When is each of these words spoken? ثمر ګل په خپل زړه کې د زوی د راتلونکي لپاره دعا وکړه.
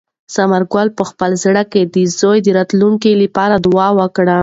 ثمر 0.35 0.61
ګل 0.73 0.87
په 0.97 1.03
خپل 1.09 1.31
زړه 1.43 1.63
کې 1.71 1.81
د 1.93 1.95
زوی 2.19 2.39
د 2.43 2.47
راتلونکي 2.57 3.11
لپاره 3.23 3.55
دعا 3.65 3.87
وکړه. 3.99 4.37